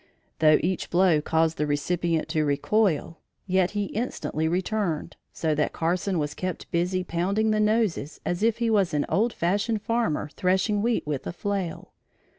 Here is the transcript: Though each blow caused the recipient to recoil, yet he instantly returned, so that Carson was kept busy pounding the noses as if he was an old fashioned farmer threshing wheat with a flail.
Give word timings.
Though 0.39 0.57
each 0.61 0.89
blow 0.89 1.21
caused 1.21 1.57
the 1.59 1.67
recipient 1.67 2.27
to 2.29 2.43
recoil, 2.43 3.19
yet 3.45 3.69
he 3.77 3.83
instantly 3.83 4.47
returned, 4.47 5.15
so 5.31 5.53
that 5.53 5.73
Carson 5.73 6.17
was 6.17 6.33
kept 6.33 6.71
busy 6.71 7.03
pounding 7.03 7.51
the 7.51 7.59
noses 7.59 8.19
as 8.25 8.41
if 8.41 8.57
he 8.57 8.71
was 8.71 8.95
an 8.95 9.05
old 9.09 9.31
fashioned 9.31 9.83
farmer 9.83 10.29
threshing 10.35 10.81
wheat 10.81 11.05
with 11.05 11.27
a 11.27 11.31
flail. 11.31 11.93